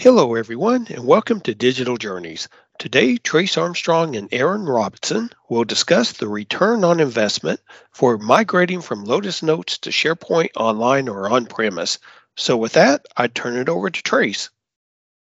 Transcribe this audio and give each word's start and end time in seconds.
Hello, 0.00 0.36
everyone, 0.36 0.86
and 0.90 1.04
welcome 1.04 1.40
to 1.40 1.56
Digital 1.56 1.96
Journeys. 1.96 2.48
Today, 2.78 3.16
Trace 3.16 3.58
Armstrong 3.58 4.14
and 4.14 4.28
Erin 4.32 4.64
Robinson 4.64 5.28
will 5.48 5.64
discuss 5.64 6.12
the 6.12 6.28
return 6.28 6.84
on 6.84 7.00
investment 7.00 7.58
for 7.90 8.16
migrating 8.16 8.80
from 8.80 9.02
Lotus 9.02 9.42
Notes 9.42 9.76
to 9.78 9.90
SharePoint 9.90 10.50
Online 10.54 11.08
or 11.08 11.28
on 11.28 11.46
premise. 11.46 11.98
So, 12.36 12.56
with 12.56 12.74
that, 12.74 13.06
I 13.16 13.26
turn 13.26 13.56
it 13.56 13.68
over 13.68 13.90
to 13.90 14.02
Trace. 14.04 14.50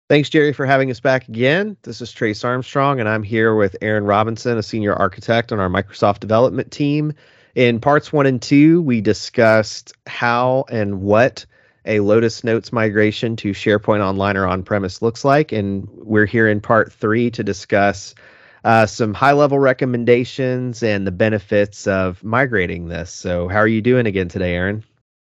Thanks, 0.08 0.28
Jerry, 0.28 0.52
for 0.52 0.66
having 0.66 0.88
us 0.92 1.00
back 1.00 1.26
again. 1.26 1.76
This 1.82 2.00
is 2.00 2.12
Trace 2.12 2.44
Armstrong, 2.44 3.00
and 3.00 3.08
I'm 3.08 3.24
here 3.24 3.56
with 3.56 3.74
Erin 3.82 4.04
Robinson, 4.04 4.56
a 4.56 4.62
senior 4.62 4.94
architect 4.94 5.50
on 5.50 5.58
our 5.58 5.68
Microsoft 5.68 6.20
development 6.20 6.70
team. 6.70 7.12
In 7.56 7.80
parts 7.80 8.12
one 8.12 8.26
and 8.26 8.40
two, 8.40 8.82
we 8.82 9.00
discussed 9.00 9.94
how 10.06 10.64
and 10.70 11.00
what 11.00 11.44
a 11.90 11.98
Lotus 11.98 12.44
Notes 12.44 12.72
migration 12.72 13.34
to 13.34 13.50
SharePoint 13.50 14.00
Online 14.00 14.36
or 14.36 14.46
on 14.46 14.62
premise 14.62 15.02
looks 15.02 15.24
like. 15.24 15.50
And 15.50 15.88
we're 15.90 16.24
here 16.24 16.48
in 16.48 16.60
part 16.60 16.92
three 16.92 17.32
to 17.32 17.42
discuss 17.42 18.14
uh, 18.62 18.86
some 18.86 19.12
high 19.12 19.32
level 19.32 19.58
recommendations 19.58 20.84
and 20.84 21.04
the 21.04 21.10
benefits 21.10 21.88
of 21.88 22.22
migrating 22.22 22.86
this. 22.86 23.12
So, 23.12 23.48
how 23.48 23.58
are 23.58 23.66
you 23.66 23.82
doing 23.82 24.06
again 24.06 24.28
today, 24.28 24.54
Erin? 24.54 24.84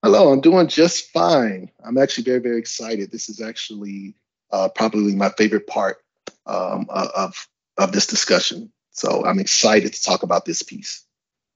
Hello, 0.02 0.32
I'm 0.32 0.40
doing 0.40 0.66
just 0.66 1.10
fine. 1.12 1.70
I'm 1.84 1.96
actually 1.96 2.24
very, 2.24 2.40
very 2.40 2.59
excited. 2.59 3.12
This 3.12 3.28
is 3.28 3.40
actually 3.40 4.16
uh, 4.51 4.70
probably 4.70 5.14
my 5.14 5.28
favorite 5.28 5.68
part 5.68 5.98
um, 6.46 6.87
of, 6.90 7.46
of 7.78 7.92
this 7.92 8.09
discussion. 8.09 8.73
So, 8.90 9.24
I'm 9.24 9.38
excited 9.38 9.92
to 9.92 10.02
talk 10.02 10.24
about 10.24 10.46
this 10.46 10.65
piece. 10.65 11.04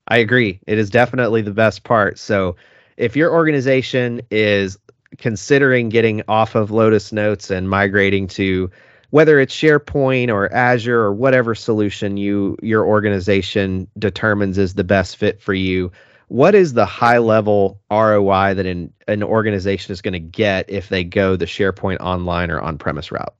I 0.07 0.19
agree. 0.19 0.61
It 0.69 0.79
is 0.79 0.89
definitely 0.89 1.43
the 1.43 1.51
best 1.51 1.83
part. 1.83 2.21
So, 2.21 2.55
if 2.97 3.17
your 3.17 3.33
organization 3.33 4.23
is 4.31 4.79
considering 5.19 5.89
getting 5.89 6.23
off 6.29 6.55
of 6.55 6.71
Lotus 6.71 7.13
Notes 7.13 7.51
and 7.51 7.69
migrating 7.69 8.27
to 8.29 8.71
whether 9.11 9.39
it's 9.39 9.55
SharePoint 9.55 10.29
or 10.29 10.53
Azure 10.53 11.01
or 11.01 11.13
whatever 11.15 11.55
solution 11.55 12.17
you 12.17 12.57
your 12.63 12.85
organization 12.85 13.87
determines 13.99 14.59
is 14.59 14.75
the 14.75 14.85
best 14.85 15.17
fit 15.17 15.41
for 15.41 15.55
you, 15.55 15.93
what 16.29 16.55
is 16.55 16.73
the 16.73 16.87
high 16.87 17.19
level 17.19 17.81
ROI 17.91 18.55
that 18.55 18.67
an, 18.67 18.93
an 19.07 19.23
organization 19.23 19.93
is 19.93 20.03
going 20.03 20.15
to 20.15 20.19
get 20.19 20.69
if 20.69 20.89
they 20.89 21.05
go 21.05 21.37
the 21.37 21.45
SharePoint 21.45 22.01
online 22.01 22.51
or 22.51 22.61
on 22.61 22.79
premise 22.79 23.13
route? 23.13 23.35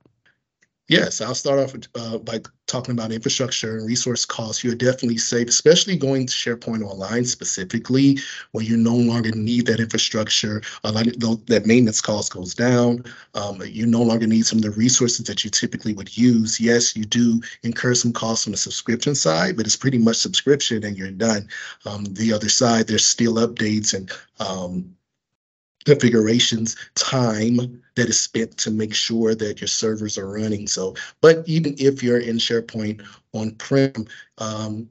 Yes, 0.87 1.23
I'll 1.23 1.35
start 1.35 1.61
off 1.61 1.73
with, 1.73 1.89
uh, 1.95 2.19
by 2.19 2.41
talking 2.67 2.93
about 2.93 3.11
infrastructure 3.11 3.79
and 3.79 3.87
resource 3.87 4.27
costs. 4.27 4.63
You're 4.63 4.75
definitely 4.75 5.17
safe, 5.17 5.49
especially 5.49 5.97
going 5.97 6.27
to 6.27 6.33
SharePoint 6.33 6.85
Online 6.85 7.25
specifically, 7.25 8.19
where 8.53 8.65
you 8.65 8.77
no 8.77 8.95
longer 8.95 9.31
need 9.31 9.65
that 9.67 9.81
infrastructure. 9.81 10.61
That 10.83 11.63
maintenance 11.65 12.03
cost 12.03 12.35
goes 12.35 12.55
down. 12.55 13.03
Um, 13.35 13.63
you 13.65 13.87
no 13.87 14.03
longer 14.03 14.27
need 14.27 14.45
some 14.45 14.59
of 14.59 14.65
the 14.65 14.73
resources 14.73 15.25
that 15.25 15.43
you 15.43 15.49
typically 15.49 15.95
would 15.95 16.15
use. 16.19 16.61
Yes, 16.61 16.95
you 16.95 17.07
do 17.07 17.41
incur 17.63 17.95
some 17.95 18.13
costs 18.13 18.47
on 18.47 18.51
the 18.51 18.59
subscription 18.59 19.15
side, 19.15 19.57
but 19.57 19.65
it's 19.65 19.77
pretty 19.77 19.99
much 19.99 20.19
subscription 20.19 20.85
and 20.85 20.99
you're 20.99 21.11
done. 21.11 21.49
Um, 21.87 22.05
the 22.05 22.31
other 22.35 22.51
side, 22.51 22.89
there's 22.89 23.07
still 23.07 23.37
updates 23.37 23.95
and 23.95 24.13
um, 24.39 24.95
configurations, 25.85 26.77
time 26.95 27.83
that 27.97 28.09
is 28.09 28.19
spent 28.19 28.57
to 28.59 28.71
make 28.71 28.95
sure 28.95 29.35
that 29.35 29.61
your 29.61 29.69
servers 29.69 30.19
are 30.19 30.29
running. 30.29 30.67
So, 30.67 30.95
but 31.21 31.45
even 31.47 31.75
if 31.79 32.03
you're 32.03 32.19
in 32.19 32.37
SharePoint 32.37 33.07
on-prem 33.33 34.07
um, 34.39 34.89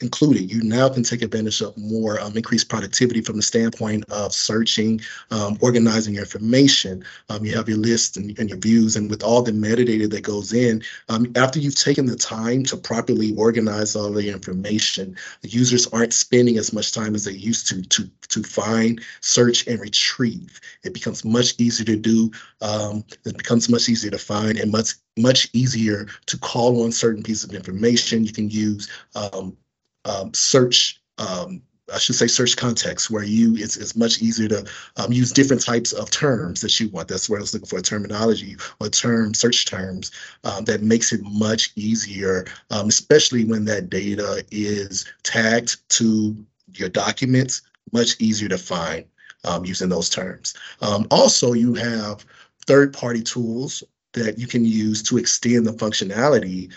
included, 0.00 0.50
you 0.50 0.62
now 0.62 0.88
can 0.88 1.02
take 1.02 1.22
advantage 1.22 1.60
of 1.60 1.76
more 1.76 2.20
um, 2.20 2.36
increased 2.36 2.68
productivity 2.68 3.20
from 3.20 3.36
the 3.36 3.42
standpoint 3.42 4.04
of 4.10 4.32
searching, 4.32 5.00
um, 5.30 5.56
organizing 5.60 6.14
your 6.14 6.24
information. 6.24 7.04
Um, 7.28 7.44
you 7.44 7.54
have 7.56 7.68
your 7.68 7.78
lists 7.78 8.16
and, 8.16 8.36
and, 8.38 8.48
your 8.48 8.58
views, 8.58 8.96
and 8.96 9.10
with 9.10 9.22
all 9.22 9.42
the 9.42 9.52
metadata 9.52 10.10
that 10.10 10.22
goes 10.22 10.52
in, 10.52 10.82
um, 11.08 11.30
after 11.36 11.58
you've 11.58 11.76
taken 11.76 12.06
the 12.06 12.16
time 12.16 12.64
to 12.64 12.76
properly 12.76 13.34
organize 13.36 13.94
all 13.94 14.10
the 14.10 14.30
information, 14.30 15.16
the 15.42 15.48
users 15.48 15.86
aren't 15.88 16.14
spending 16.14 16.56
as 16.56 16.72
much 16.72 16.92
time 16.92 17.14
as 17.14 17.24
they 17.24 17.32
used 17.32 17.68
to 17.68 17.82
to 17.82 18.10
to 18.32 18.42
find, 18.42 19.00
search, 19.20 19.66
and 19.66 19.80
retrieve. 19.80 20.60
It 20.84 20.94
becomes 20.94 21.24
much 21.24 21.54
easier 21.58 21.86
to 21.86 21.96
do 21.96 22.30
um, 22.60 23.04
it 23.24 23.36
becomes 23.36 23.68
much 23.68 23.88
easier 23.88 24.10
to 24.10 24.18
find 24.18 24.58
and 24.58 24.70
much 24.70 24.94
much 25.18 25.48
easier 25.52 26.06
to 26.26 26.38
call 26.38 26.84
on 26.84 26.92
certain 26.92 27.22
pieces 27.22 27.44
of 27.44 27.54
information. 27.54 28.24
You 28.24 28.32
can 28.32 28.48
use 28.50 28.88
um, 29.14 29.56
um, 30.04 30.32
search. 30.32 31.00
Um, 31.18 31.62
I 31.92 31.98
should 31.98 32.14
say 32.14 32.26
search 32.26 32.56
context 32.56 33.10
where 33.10 33.24
you 33.24 33.54
it's, 33.56 33.76
it's 33.76 33.96
much 33.96 34.22
easier 34.22 34.48
to 34.48 34.64
um, 34.96 35.12
use 35.12 35.32
different 35.32 35.62
types 35.62 35.92
of 35.92 36.10
terms 36.10 36.60
that 36.62 36.78
you 36.80 36.88
want. 36.88 37.08
That's 37.08 37.28
where 37.28 37.38
I 37.38 37.42
was 37.42 37.52
looking 37.52 37.66
for 37.66 37.82
terminology 37.82 38.56
or 38.80 38.88
term 38.88 39.34
search 39.34 39.66
terms 39.66 40.10
um, 40.44 40.64
that 40.64 40.82
makes 40.82 41.12
it 41.12 41.20
much 41.22 41.72
easier, 41.76 42.46
um, 42.70 42.88
especially 42.88 43.44
when 43.44 43.64
that 43.66 43.90
data 43.90 44.44
is 44.50 45.04
tagged 45.22 45.86
to 45.90 46.36
your 46.74 46.88
documents, 46.88 47.62
much 47.92 48.20
easier 48.20 48.48
to 48.48 48.58
find 48.58 49.04
um, 49.44 49.64
using 49.64 49.88
those 49.88 50.08
terms. 50.08 50.54
Um, 50.80 51.06
also, 51.10 51.52
you 51.52 51.74
have 51.74 52.24
third 52.66 52.92
party 52.92 53.22
tools 53.22 53.82
that 54.12 54.38
you 54.38 54.46
can 54.46 54.64
use 54.64 55.02
to 55.04 55.18
extend 55.18 55.66
the 55.66 55.72
functionality 55.72 56.72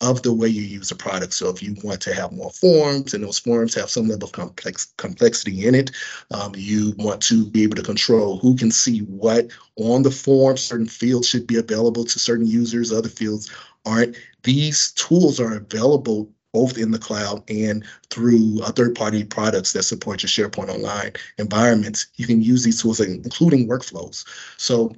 of 0.00 0.22
the 0.22 0.32
way 0.32 0.46
you 0.46 0.62
use 0.62 0.90
the 0.90 0.94
product. 0.94 1.32
So 1.32 1.48
if 1.48 1.62
you 1.62 1.74
want 1.82 2.00
to 2.02 2.14
have 2.14 2.32
more 2.32 2.50
forms 2.50 3.14
and 3.14 3.24
those 3.24 3.38
forms 3.38 3.74
have 3.74 3.90
some 3.90 4.06
level 4.06 4.28
of 4.28 4.32
complex 4.32 4.92
complexity 4.96 5.66
in 5.66 5.74
it, 5.74 5.90
um, 6.30 6.52
you 6.56 6.94
want 6.98 7.20
to 7.22 7.44
be 7.46 7.64
able 7.64 7.76
to 7.76 7.82
control 7.82 8.38
who 8.38 8.54
can 8.56 8.70
see 8.70 9.00
what 9.00 9.48
on 9.76 10.02
the 10.02 10.10
form. 10.10 10.56
Certain 10.56 10.86
fields 10.86 11.28
should 11.28 11.46
be 11.46 11.56
available 11.56 12.04
to 12.04 12.18
certain 12.18 12.46
users, 12.46 12.92
other 12.92 13.08
fields 13.08 13.50
aren't. 13.84 14.16
These 14.44 14.92
tools 14.92 15.40
are 15.40 15.56
available 15.56 16.30
both 16.52 16.78
in 16.78 16.90
the 16.90 16.98
cloud 16.98 17.42
and 17.50 17.84
through 18.10 18.60
uh, 18.62 18.72
third-party 18.72 19.24
products 19.24 19.72
that 19.72 19.82
support 19.82 20.22
your 20.22 20.28
SharePoint 20.28 20.68
Online 20.68 21.12
environments. 21.38 22.06
You 22.16 22.26
can 22.26 22.42
use 22.42 22.64
these 22.64 22.80
tools, 22.80 23.00
including 23.00 23.68
workflows. 23.68 24.24
So 24.56 24.92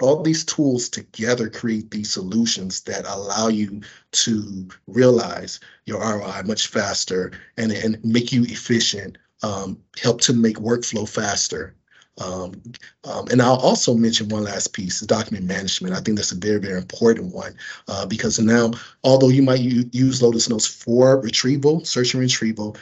all 0.00 0.22
these 0.22 0.44
tools 0.44 0.88
together 0.88 1.50
create 1.50 1.90
these 1.90 2.10
solutions 2.10 2.82
that 2.82 3.04
allow 3.06 3.48
you 3.48 3.80
to 4.12 4.68
realize 4.86 5.58
your 5.86 6.00
ROI 6.00 6.42
much 6.44 6.68
faster 6.68 7.32
and, 7.56 7.72
and 7.72 8.02
make 8.04 8.32
you 8.32 8.44
efficient, 8.44 9.18
um, 9.42 9.78
help 10.00 10.20
to 10.22 10.32
make 10.32 10.56
workflow 10.56 11.08
faster, 11.08 11.74
um, 12.20 12.60
um, 13.04 13.26
and 13.30 13.40
I'll 13.40 13.56
also 13.56 13.94
mention 13.94 14.28
one 14.28 14.44
last 14.44 14.72
piece, 14.72 15.00
document 15.00 15.46
management. 15.46 15.94
I 15.94 16.00
think 16.00 16.16
that's 16.16 16.32
a 16.32 16.36
very, 16.36 16.58
very 16.58 16.78
important 16.78 17.34
one 17.34 17.54
uh, 17.86 18.06
because 18.06 18.38
now, 18.38 18.72
although 19.04 19.28
you 19.28 19.42
might 19.42 19.60
use 19.60 20.22
Lotus 20.22 20.48
Notes 20.48 20.66
for 20.66 21.20
retrieval, 21.20 21.84
search 21.84 22.14
and 22.14 22.20
retrieval, 22.20 22.76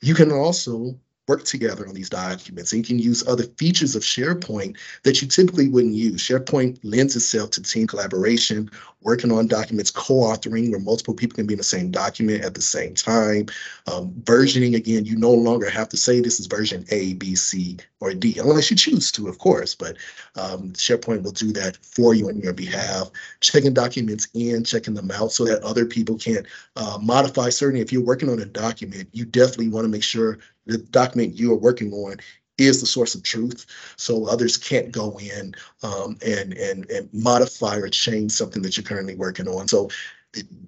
you 0.00 0.14
can 0.14 0.32
also 0.32 0.96
work 1.28 1.44
together 1.44 1.86
on 1.86 1.94
these 1.94 2.10
documents 2.10 2.72
and 2.72 2.80
you 2.80 2.84
can 2.84 2.98
use 2.98 3.26
other 3.28 3.44
features 3.56 3.94
of 3.94 4.02
SharePoint 4.02 4.76
that 5.04 5.22
you 5.22 5.28
typically 5.28 5.68
wouldn't 5.68 5.94
use. 5.94 6.20
SharePoint 6.20 6.80
lends 6.82 7.14
itself 7.14 7.50
to 7.50 7.62
team 7.62 7.86
collaboration, 7.86 8.68
working 9.02 9.30
on 9.30 9.46
documents, 9.46 9.90
co-authoring 9.90 10.70
where 10.70 10.80
multiple 10.80 11.14
people 11.14 11.36
can 11.36 11.46
be 11.46 11.54
in 11.54 11.58
the 11.58 11.64
same 11.64 11.92
document 11.92 12.44
at 12.44 12.54
the 12.54 12.62
same 12.62 12.94
time. 12.94 13.46
Um, 13.86 14.10
versioning, 14.24 14.74
again, 14.74 15.04
you 15.04 15.16
no 15.16 15.32
longer 15.32 15.70
have 15.70 15.88
to 15.90 15.96
say 15.96 16.20
this 16.20 16.40
is 16.40 16.46
version 16.46 16.84
A, 16.90 17.14
B, 17.14 17.36
C, 17.36 17.78
or 18.00 18.12
D, 18.14 18.38
unless 18.38 18.70
you 18.70 18.76
choose 18.76 19.12
to, 19.12 19.28
of 19.28 19.38
course, 19.38 19.76
but 19.76 19.96
um, 20.34 20.72
SharePoint 20.72 21.22
will 21.22 21.32
do 21.32 21.52
that 21.52 21.76
for 21.76 22.14
you 22.14 22.28
on 22.28 22.40
your 22.40 22.52
behalf. 22.52 23.10
Checking 23.40 23.74
documents 23.74 24.26
in, 24.34 24.64
checking 24.64 24.94
them 24.94 25.10
out 25.12 25.30
so 25.30 25.44
that 25.44 25.62
other 25.62 25.86
people 25.86 26.16
can 26.16 26.44
uh, 26.74 26.98
modify. 27.00 27.48
Certainly, 27.48 27.80
if 27.80 27.92
you're 27.92 28.02
working 28.04 28.28
on 28.28 28.40
a 28.40 28.44
document, 28.44 29.08
you 29.12 29.24
definitely 29.24 29.68
want 29.68 29.84
to 29.84 29.88
make 29.88 30.02
sure 30.02 30.38
the 30.66 30.78
document 30.78 31.38
you 31.38 31.52
are 31.52 31.58
working 31.58 31.92
on 31.92 32.16
is 32.58 32.80
the 32.80 32.86
source 32.86 33.14
of 33.14 33.22
truth. 33.22 33.66
So 33.96 34.26
others 34.26 34.56
can't 34.56 34.92
go 34.92 35.18
in 35.18 35.54
um, 35.82 36.18
and, 36.24 36.52
and, 36.54 36.88
and 36.90 37.08
modify 37.12 37.76
or 37.76 37.88
change 37.88 38.32
something 38.32 38.62
that 38.62 38.76
you're 38.76 38.84
currently 38.84 39.14
working 39.14 39.48
on. 39.48 39.68
So 39.68 39.90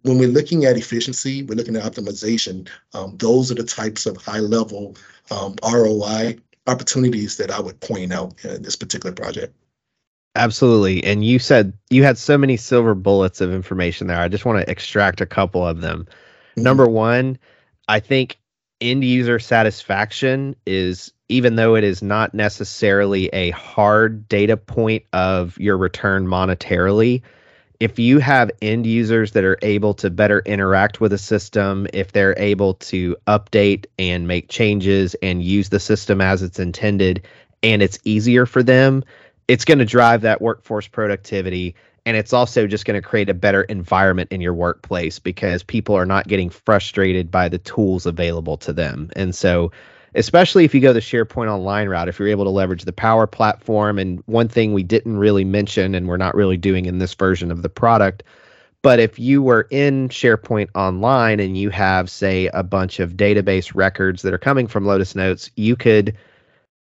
when 0.03 0.19
we're 0.19 0.29
looking 0.29 0.67
at 0.67 0.77
efficiency 0.77 1.43
we're 1.43 1.55
looking 1.55 1.75
at 1.75 1.91
optimization 1.91 2.69
um, 2.93 3.17
those 3.17 3.51
are 3.51 3.55
the 3.55 3.65
types 3.65 4.05
of 4.05 4.15
high 4.19 4.39
level 4.39 4.95
um, 5.31 5.57
roi 5.65 6.37
opportunities 6.67 7.39
that 7.39 7.51
i 7.51 7.59
would 7.59 7.81
point 7.81 8.13
out 8.13 8.35
in 8.45 8.61
this 8.61 8.77
particular 8.77 9.15
project. 9.15 9.57
Absolutely. 10.37 11.03
And 11.03 11.25
you 11.25 11.39
said 11.39 11.73
you 11.89 12.05
had 12.05 12.19
so 12.19 12.37
many 12.37 12.59
silver 12.59 12.95
bullets 12.95 13.41
of 13.41 13.55
information 13.55 14.07
there. 14.07 14.21
I 14.21 14.29
just 14.29 14.45
want 14.45 14.63
to 14.63 14.71
extract 14.71 15.23
a 15.23 15.27
couple 15.27 15.67
of 15.67 15.81
them. 15.81 16.07
Mm-hmm. 16.55 16.63
number 16.63 16.87
one 16.87 17.37
i 17.89 17.99
think 17.99 18.39
end 18.81 19.05
user 19.05 19.39
satisfaction 19.39 20.57
is 20.67 21.13
even 21.29 21.57
though 21.57 21.75
it 21.75 21.85
is 21.85 22.03
not 22.03 22.35
necessarily 22.35 23.29
a 23.29 23.51
hard 23.51 24.29
data 24.29 24.57
point 24.57 25.05
of 25.13 25.59
your 25.59 25.77
return 25.79 26.27
monetarily 26.27 27.23
if 27.81 27.99
you 27.99 28.19
have 28.19 28.51
end 28.63 28.87
users 28.87 29.33
that 29.33 29.45
are 29.45 29.59
able 29.63 29.95
to 29.95 30.11
better 30.11 30.41
interact 30.41 31.01
with 31.01 31.13
a 31.13 31.19
system 31.19 31.87
if 31.93 32.13
they're 32.13 32.39
able 32.39 32.75
to 32.75 33.17
update 33.27 33.87
and 33.99 34.27
make 34.29 34.49
changes 34.49 35.15
and 35.23 35.43
use 35.43 35.69
the 35.69 35.81
system 35.81 36.21
as 36.21 36.43
it's 36.43 36.59
intended 36.59 37.25
and 37.63 37.83
it's 37.83 37.99
easier 38.05 38.45
for 38.45 38.63
them 38.63 39.05
it's 39.47 39.65
going 39.65 39.79
to 39.79 39.85
drive 39.85 40.23
that 40.23 40.43
workforce 40.43 40.89
productivity 40.89 41.75
and 42.07 42.17
it's 42.17 42.33
also 42.33 42.67
just 42.67 42.85
going 42.85 43.01
to 43.01 43.07
create 43.07 43.31
a 43.31 43.35
better 43.35 43.63
environment 43.63 44.31
in 44.33 44.41
your 44.41 44.55
workplace 44.55 45.19
because 45.19 45.63
people 45.63 45.95
are 45.95 46.07
not 46.07 46.29
getting 46.29 46.51
frustrated 46.51 47.31
by 47.31 47.49
the 47.49 47.59
tools 47.59 48.07
available 48.07 48.57
to 48.59 48.73
them. 48.73 49.11
And 49.17 49.35
so 49.35 49.73
especially 50.15 50.65
if 50.65 50.75
you 50.75 50.81
go 50.81 50.93
the 50.93 51.01
sharepoint 51.01 51.51
online 51.51 51.89
route 51.89 52.09
if 52.09 52.19
you're 52.19 52.29
able 52.29 52.45
to 52.45 52.51
leverage 52.51 52.85
the 52.85 52.93
power 52.93 53.27
platform 53.27 53.99
and 53.99 54.23
one 54.27 54.47
thing 54.49 54.73
we 54.73 54.83
didn't 54.83 55.17
really 55.17 55.45
mention 55.45 55.95
and 55.95 56.07
we're 56.07 56.17
not 56.17 56.37
really 56.37 56.57
doing 56.57 56.87
in 56.87 56.99
this 56.99 57.15
version 57.15 57.51
of 57.51 57.63
the 57.63 57.69
product 57.69 58.23
but 58.85 59.01
if 59.01 59.19
you 59.19 59.43
were 59.43 59.67
in 59.71 60.11
SharePoint 60.11 60.69
Online 60.75 61.41
and 61.41 61.57
you 61.57 61.71
have, 61.71 62.11
say, 62.11 62.51
a 62.53 62.63
bunch 62.63 63.01
of 63.01 63.13
database 63.15 63.75
records 63.75 64.21
that 64.21 64.35
are 64.35 64.39
coming 64.39 64.67
from 64.67 64.85
Lotus 64.85 65.15
Notes, 65.15 65.51
you 65.57 65.75
could 65.75 66.15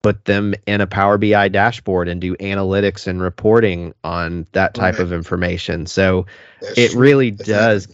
put 0.02 0.24
them 0.24 0.54
in 0.66 0.80
a 0.80 0.86
Power 0.86 1.18
BI 1.18 1.48
dashboard 1.48 2.08
and 2.08 2.20
do 2.20 2.34
analytics 2.36 3.06
and 3.06 3.20
reporting 3.20 3.94
on 4.02 4.46
that 4.52 4.74
type 4.74 4.94
right. 4.94 5.02
of 5.02 5.12
information. 5.12 5.86
So 5.86 6.26
That's 6.60 6.78
it 6.78 6.94
really 6.94 7.30
does 7.30 7.88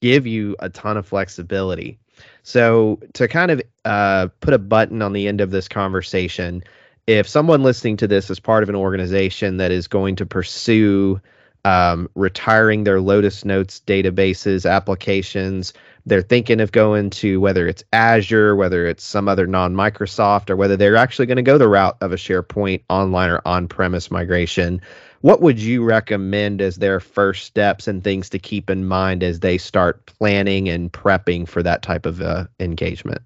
give 0.00 0.26
you 0.26 0.56
a 0.58 0.68
ton 0.68 0.96
of 0.96 1.06
flexibility. 1.06 1.98
So 2.42 3.00
to 3.14 3.28
kind 3.28 3.50
of 3.50 3.62
uh, 3.84 4.28
put 4.40 4.54
a 4.54 4.58
button 4.58 5.02
on 5.02 5.12
the 5.12 5.28
end 5.28 5.40
of 5.40 5.50
this 5.50 5.68
conversation, 5.68 6.62
if 7.06 7.28
someone 7.28 7.62
listening 7.62 7.96
to 7.98 8.08
this 8.08 8.30
is 8.30 8.40
part 8.40 8.62
of 8.62 8.68
an 8.68 8.74
organization 8.74 9.58
that 9.58 9.70
is 9.70 9.86
going 9.86 10.16
to 10.16 10.26
pursue 10.26 11.20
um, 11.66 12.08
retiring 12.14 12.84
their 12.84 13.00
Lotus 13.00 13.44
Notes 13.44 13.82
databases 13.84 14.70
applications. 14.70 15.72
They're 16.06 16.22
thinking 16.22 16.60
of 16.60 16.70
going 16.70 17.10
to 17.10 17.40
whether 17.40 17.66
it's 17.66 17.82
Azure, 17.92 18.54
whether 18.54 18.86
it's 18.86 19.02
some 19.02 19.26
other 19.26 19.48
non 19.48 19.74
Microsoft, 19.74 20.48
or 20.48 20.54
whether 20.54 20.76
they're 20.76 20.94
actually 20.94 21.26
going 21.26 21.36
to 21.36 21.42
go 21.42 21.58
the 21.58 21.68
route 21.68 21.96
of 22.00 22.12
a 22.12 22.16
SharePoint 22.16 22.82
online 22.88 23.30
or 23.30 23.42
on 23.44 23.66
premise 23.66 24.12
migration. 24.12 24.80
What 25.22 25.42
would 25.42 25.58
you 25.58 25.82
recommend 25.82 26.62
as 26.62 26.76
their 26.76 27.00
first 27.00 27.44
steps 27.44 27.88
and 27.88 28.04
things 28.04 28.30
to 28.30 28.38
keep 28.38 28.70
in 28.70 28.86
mind 28.86 29.24
as 29.24 29.40
they 29.40 29.58
start 29.58 30.06
planning 30.06 30.68
and 30.68 30.92
prepping 30.92 31.48
for 31.48 31.64
that 31.64 31.82
type 31.82 32.06
of 32.06 32.22
uh, 32.22 32.44
engagement? 32.60 33.22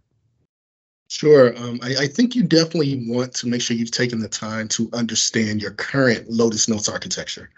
Sure. 1.08 1.54
Um, 1.58 1.78
I, 1.82 2.04
I, 2.04 2.06
think 2.06 2.34
you 2.36 2.44
definitely 2.44 3.04
want 3.06 3.34
to 3.34 3.48
make 3.48 3.60
sure 3.60 3.76
you've 3.76 3.90
taken 3.90 4.20
the 4.20 4.28
time 4.28 4.68
to 4.68 4.88
understand 4.92 5.60
your 5.60 5.72
current 5.72 6.30
Lotus 6.30 6.68
Notes 6.68 6.88
architecture 6.88 7.50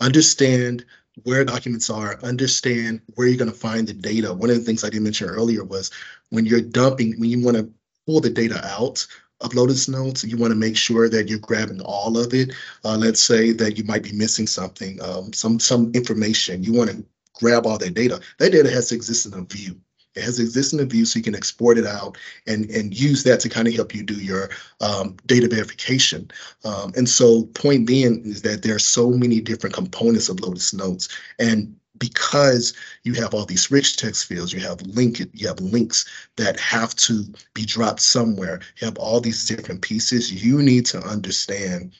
understand 0.00 0.84
where 1.22 1.44
documents 1.44 1.88
are, 1.88 2.18
understand 2.22 3.00
where 3.14 3.26
you're 3.26 3.38
going 3.38 3.50
to 3.50 3.56
find 3.56 3.88
the 3.88 3.94
data. 3.94 4.32
One 4.32 4.50
of 4.50 4.56
the 4.56 4.62
things 4.62 4.84
I 4.84 4.90
did 4.90 5.02
mention 5.02 5.28
earlier 5.28 5.64
was 5.64 5.90
when 6.30 6.44
you're 6.44 6.60
dumping, 6.60 7.18
when 7.18 7.30
you 7.30 7.42
want 7.42 7.56
to 7.56 7.70
pull 8.06 8.20
the 8.20 8.30
data 8.30 8.64
out 8.64 9.06
of 9.40 9.54
Lotus 9.54 9.88
Notes, 9.88 10.24
you 10.24 10.36
want 10.36 10.50
to 10.50 10.58
make 10.58 10.76
sure 10.76 11.08
that 11.08 11.28
you're 11.28 11.38
grabbing 11.38 11.80
all 11.80 12.18
of 12.18 12.32
it. 12.34 12.52
Uh, 12.84 12.96
let's 12.96 13.22
say 13.22 13.52
that 13.52 13.76
you 13.76 13.84
might 13.84 14.02
be 14.02 14.12
missing 14.12 14.46
something, 14.46 15.00
um, 15.02 15.32
some 15.32 15.58
some 15.58 15.90
information. 15.94 16.62
You 16.62 16.72
want 16.72 16.90
to 16.90 17.04
grab 17.34 17.66
all 17.66 17.78
that 17.78 17.94
data. 17.94 18.20
That 18.38 18.52
data 18.52 18.70
has 18.70 18.88
to 18.88 18.94
exist 18.94 19.26
in 19.26 19.34
a 19.34 19.42
view. 19.42 19.80
It 20.16 20.24
has 20.24 20.38
existing 20.38 20.86
view 20.88 21.04
so 21.04 21.18
you 21.18 21.22
can 21.22 21.34
export 21.34 21.78
it 21.78 21.86
out 21.86 22.16
and, 22.46 22.70
and 22.70 22.98
use 22.98 23.22
that 23.24 23.40
to 23.40 23.48
kind 23.48 23.68
of 23.68 23.74
help 23.74 23.94
you 23.94 24.02
do 24.02 24.14
your 24.14 24.50
um, 24.80 25.16
data 25.26 25.48
verification. 25.48 26.30
Um, 26.64 26.92
and 26.96 27.08
so 27.08 27.44
point 27.54 27.86
being 27.86 28.24
is 28.24 28.42
that 28.42 28.62
there 28.62 28.74
are 28.74 28.80
so 28.80 29.10
many 29.10 29.40
different 29.40 29.74
components 29.74 30.28
of 30.28 30.40
Lotus 30.40 30.72
Notes. 30.72 31.08
And 31.38 31.76
because 31.98 32.74
you 33.04 33.14
have 33.14 33.34
all 33.34 33.44
these 33.44 33.70
rich 33.70 33.96
text 33.96 34.26
fields, 34.26 34.52
you 34.52 34.60
have 34.60 34.80
link, 34.82 35.20
you 35.32 35.48
have 35.48 35.60
links 35.60 36.06
that 36.36 36.58
have 36.60 36.94
to 36.96 37.24
be 37.54 37.64
dropped 37.64 38.00
somewhere. 38.00 38.60
You 38.78 38.86
have 38.86 38.98
all 38.98 39.20
these 39.20 39.46
different 39.46 39.82
pieces. 39.82 40.44
You 40.44 40.62
need 40.62 40.86
to 40.86 40.98
understand 41.00 41.92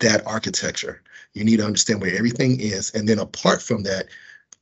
that 0.00 0.26
architecture. 0.26 1.02
You 1.34 1.44
need 1.44 1.58
to 1.58 1.66
understand 1.66 2.00
where 2.00 2.16
everything 2.16 2.60
is, 2.60 2.90
and 2.94 3.08
then 3.08 3.18
apart 3.18 3.60
from 3.60 3.82
that, 3.82 4.06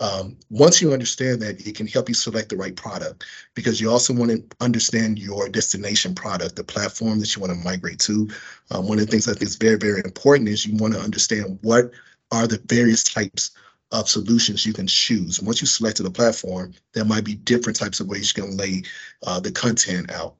um, 0.02 0.36
once 0.50 0.82
you 0.82 0.92
understand 0.92 1.40
that, 1.42 1.64
it 1.64 1.76
can 1.76 1.86
help 1.86 2.08
you 2.08 2.14
select 2.14 2.48
the 2.48 2.56
right 2.56 2.74
product 2.74 3.24
because 3.54 3.80
you 3.80 3.88
also 3.88 4.12
want 4.12 4.32
to 4.32 4.44
understand 4.60 5.16
your 5.16 5.48
destination 5.48 6.12
product, 6.12 6.56
the 6.56 6.64
platform 6.64 7.20
that 7.20 7.36
you 7.36 7.40
want 7.40 7.52
to 7.52 7.64
migrate 7.64 8.00
to. 8.00 8.28
Um, 8.72 8.88
one 8.88 8.98
of 8.98 9.06
the 9.06 9.10
things 9.12 9.28
I 9.28 9.32
think 9.32 9.44
is 9.44 9.54
very, 9.54 9.76
very 9.76 10.02
important 10.04 10.48
is 10.48 10.66
you 10.66 10.76
want 10.76 10.94
to 10.94 11.00
understand 11.00 11.56
what 11.62 11.92
are 12.32 12.48
the 12.48 12.60
various 12.66 13.04
types 13.04 13.52
of 13.92 14.08
solutions 14.08 14.66
you 14.66 14.72
can 14.72 14.88
choose. 14.88 15.40
Once 15.40 15.60
you 15.60 15.68
selected 15.68 16.04
a 16.04 16.10
platform, 16.10 16.74
there 16.94 17.04
might 17.04 17.24
be 17.24 17.36
different 17.36 17.78
types 17.78 18.00
of 18.00 18.08
ways 18.08 18.34
you 18.36 18.42
can 18.42 18.56
lay 18.56 18.82
uh, 19.24 19.38
the 19.38 19.52
content 19.52 20.10
out. 20.10 20.34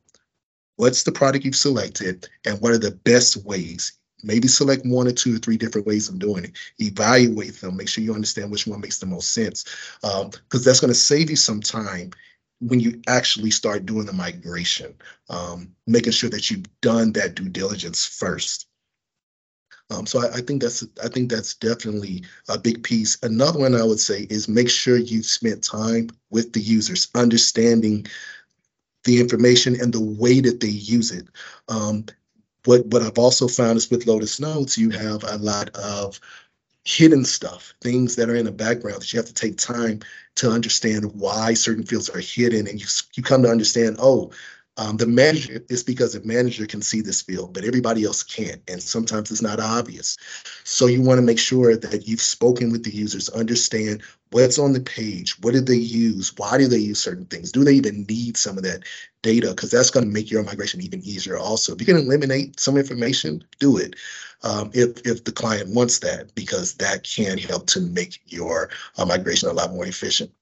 What's 0.74 1.04
the 1.04 1.12
product 1.12 1.44
you've 1.44 1.54
selected, 1.54 2.28
and 2.44 2.60
what 2.60 2.72
are 2.72 2.78
the 2.78 2.90
best 3.04 3.36
ways 3.44 3.92
maybe 4.22 4.48
select 4.48 4.84
one 4.84 5.06
or 5.06 5.12
two 5.12 5.36
or 5.36 5.38
three 5.38 5.56
different 5.56 5.86
ways 5.86 6.08
of 6.08 6.18
doing 6.18 6.44
it 6.44 6.52
evaluate 6.78 7.60
them 7.60 7.76
make 7.76 7.88
sure 7.88 8.04
you 8.04 8.14
understand 8.14 8.50
which 8.50 8.66
one 8.66 8.80
makes 8.80 8.98
the 8.98 9.06
most 9.06 9.32
sense 9.32 9.64
because 10.00 10.24
um, 10.24 10.62
that's 10.64 10.80
going 10.80 10.92
to 10.92 10.94
save 10.94 11.30
you 11.30 11.36
some 11.36 11.60
time 11.60 12.10
when 12.60 12.78
you 12.78 13.00
actually 13.08 13.50
start 13.50 13.86
doing 13.86 14.06
the 14.06 14.12
migration 14.12 14.94
um, 15.28 15.70
making 15.86 16.12
sure 16.12 16.30
that 16.30 16.50
you've 16.50 16.64
done 16.80 17.12
that 17.12 17.34
due 17.34 17.48
diligence 17.48 18.06
first 18.06 18.66
um, 19.90 20.06
so 20.06 20.20
I, 20.20 20.36
I, 20.36 20.40
think 20.40 20.62
that's 20.62 20.84
I 21.02 21.08
think 21.08 21.30
that's 21.30 21.54
definitely 21.54 22.24
a 22.48 22.58
big 22.58 22.82
piece. 22.82 23.18
Another 23.22 23.58
one 23.58 23.74
I 23.74 23.84
would 23.84 24.00
say 24.00 24.26
is 24.30 24.48
make 24.48 24.70
sure 24.70 24.96
you've 24.96 25.26
spent 25.26 25.62
time 25.62 26.08
with 26.30 26.52
the 26.52 26.60
users, 26.60 27.08
understanding 27.14 28.06
the 29.04 29.20
information 29.20 29.80
and 29.80 29.92
the 29.92 30.00
way 30.00 30.40
that 30.40 30.60
they 30.60 30.68
use 30.68 31.10
it. 31.10 31.26
Um, 31.68 32.06
what 32.64 32.86
what 32.86 33.02
I've 33.02 33.18
also 33.18 33.48
found 33.48 33.76
is 33.76 33.90
with 33.90 34.06
Lotus 34.06 34.40
Notes, 34.40 34.78
you 34.78 34.90
have 34.90 35.24
a 35.24 35.36
lot 35.38 35.70
of 35.76 36.20
hidden 36.84 37.24
stuff, 37.24 37.74
things 37.80 38.16
that 38.16 38.28
are 38.28 38.34
in 38.34 38.44
the 38.44 38.52
background 38.52 39.00
that 39.00 39.12
you 39.12 39.18
have 39.18 39.26
to 39.26 39.34
take 39.34 39.56
time 39.56 40.00
to 40.36 40.50
understand 40.50 41.12
why 41.14 41.54
certain 41.54 41.84
fields 41.84 42.10
are 42.10 42.20
hidden, 42.20 42.66
and 42.66 42.80
you 42.80 42.86
you 43.14 43.22
come 43.22 43.42
to 43.42 43.50
understand, 43.50 43.96
oh, 44.00 44.30
um, 44.78 44.96
the 44.96 45.06
manager 45.06 45.62
is 45.68 45.82
because 45.82 46.14
the 46.14 46.26
manager 46.26 46.66
can 46.66 46.80
see 46.80 47.02
this 47.02 47.20
field, 47.20 47.52
but 47.52 47.64
everybody 47.64 48.04
else 48.04 48.22
can't. 48.22 48.62
And 48.68 48.82
sometimes 48.82 49.30
it's 49.30 49.42
not 49.42 49.60
obvious. 49.60 50.16
So 50.64 50.86
you 50.86 51.02
want 51.02 51.18
to 51.18 51.22
make 51.22 51.38
sure 51.38 51.76
that 51.76 52.08
you've 52.08 52.22
spoken 52.22 52.72
with 52.72 52.84
the 52.84 52.94
users, 52.94 53.28
understand 53.30 54.02
what's 54.30 54.58
on 54.58 54.72
the 54.72 54.80
page, 54.80 55.38
what 55.42 55.52
did 55.52 55.66
they 55.66 55.76
use, 55.76 56.32
why 56.38 56.56
do 56.56 56.66
they 56.68 56.78
use 56.78 57.02
certain 57.02 57.26
things, 57.26 57.52
do 57.52 57.64
they 57.64 57.74
even 57.74 58.06
need 58.08 58.38
some 58.38 58.56
of 58.56 58.64
that 58.64 58.84
data? 59.22 59.50
Because 59.50 59.70
that's 59.70 59.90
going 59.90 60.06
to 60.06 60.12
make 60.12 60.30
your 60.30 60.42
migration 60.42 60.80
even 60.80 61.02
easier. 61.04 61.36
Also, 61.36 61.74
if 61.74 61.80
you 61.80 61.86
can 61.86 61.98
eliminate 61.98 62.58
some 62.58 62.78
information, 62.78 63.44
do 63.58 63.76
it. 63.76 63.94
Um, 64.42 64.70
if 64.74 65.06
if 65.06 65.22
the 65.22 65.32
client 65.32 65.72
wants 65.72 66.00
that, 66.00 66.34
because 66.34 66.74
that 66.74 67.04
can 67.04 67.38
help 67.38 67.66
to 67.68 67.80
make 67.80 68.20
your 68.26 68.70
uh, 68.98 69.04
migration 69.04 69.48
a 69.48 69.52
lot 69.52 69.72
more 69.72 69.86
efficient. 69.86 70.32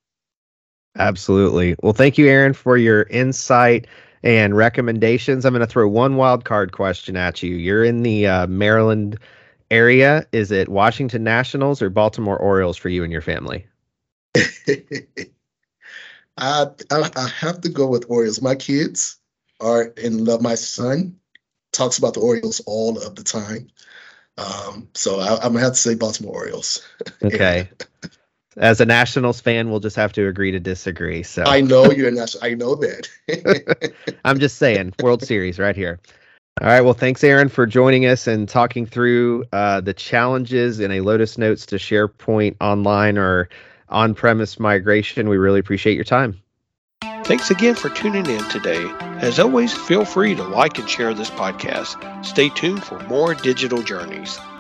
Absolutely. 0.97 1.77
Well, 1.83 1.93
thank 1.93 2.17
you, 2.17 2.27
Erin, 2.27 2.55
for 2.55 2.77
your 2.77 3.03
insight 3.05 3.87
and 4.23 4.57
recommendations. 4.57 5.45
I'm 5.45 5.53
going 5.53 5.61
to 5.61 5.67
throw 5.67 5.89
one 5.89 6.17
wild 6.17 6.45
card 6.45 6.73
question 6.73 7.17
at 7.17 7.43
you. 7.43 7.55
You're 7.55 7.85
in 7.85 8.03
the 8.03 8.27
uh, 8.27 8.47
Maryland 8.47 9.19
area. 9.71 10.27
Is 10.33 10.51
it 10.51 10.69
Washington 10.69 11.25
Nationals 11.25 11.81
or 11.81 11.91
Baltimore 11.91 12.39
Orioles 12.39 12.77
for 12.77 12.89
you 12.89 13.03
and 13.03 13.13
your 13.13 13.23
family? 13.23 13.67
I, 14.37 15.27
I, 16.37 16.67
I 16.91 17.29
have 17.29 17.61
to 17.63 17.69
go 17.69 17.87
with 17.87 18.07
Orioles. 18.09 18.43
My 18.43 18.55
kids 18.55 19.19
are 19.61 19.83
in 19.83 20.25
love. 20.25 20.43
My 20.43 20.55
son 20.55 21.17
talks 21.73 21.99
about 21.99 22.15
the 22.15 22.21
Orioles 22.21 22.61
all 22.67 22.99
of 22.99 23.17
the 23.17 23.25
time. 23.25 23.69
Um, 24.39 24.89
so 24.95 25.21
I, 25.21 25.45
am 25.45 25.53
gonna 25.53 25.61
have 25.61 25.73
to 25.73 25.79
say 25.79 25.95
Baltimore 25.95 26.35
Orioles. 26.35 26.87
Okay 27.23 27.69
as 28.61 28.81
a 28.81 28.87
Nationals 28.87 29.41
fan, 29.41 29.71
we'll 29.71 29.81
just 29.81 29.97
have 29.97 30.13
to 30.13 30.29
agree 30.29 30.53
to 30.53 30.61
disagree. 30.61 31.23
So 31.23 31.45
I 31.45 31.63
know 31.63 31.91
you're 31.91 32.09
a 32.09 32.13
National. 32.13 32.45
I 32.45 32.55
know 32.55 32.75
that. 32.77 33.93
I'm 34.25 34.39
just 34.39 34.59
saying, 34.59 34.95
World 35.03 35.23
Series 35.23 35.59
right 35.59 35.75
here. 35.75 35.99
All 36.61 36.67
right. 36.67 36.83
Well, 36.83 36.95
thanks, 36.95 37.25
Erin, 37.25 37.49
for 37.49 37.67
joining 37.67 38.05
us 38.07 38.27
and 38.27 38.49
talking 38.49 38.85
through 38.85 39.45
uh, 39.53 39.81
the 39.81 39.95
challenges 39.95 40.79
in 40.79 40.91
a 40.91 41.01
Lotus 41.01 41.39
Notes 41.39 41.65
to 41.67 41.77
SharePoint 41.77 42.57
online 42.61 43.17
or 43.17 43.49
on-premise 43.89 44.61
migration. 44.61 45.29
We 45.29 45.39
really 45.39 45.61
appreciate 45.61 45.95
your 45.95 46.05
time. 46.05 46.41
Thanks 47.25 47.51
again 47.51 47.77
for 47.77 47.89
tuning 47.91 48.27
in 48.27 48.43
today. 48.51 48.85
As 49.21 49.39
always, 49.39 49.73
feel 49.73 50.05
free 50.05 50.35
to 50.35 50.43
like 50.43 50.79
and 50.79 50.91
share 50.91 51.15
this 51.15 51.31
podcast. 51.31 52.27
Stay 52.27 52.49
tuned 52.49 52.83
for 52.83 52.99
more 53.05 53.35
digital 53.35 53.83
journeys. 53.83 54.41